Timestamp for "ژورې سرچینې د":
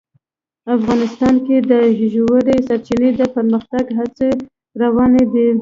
2.13-3.21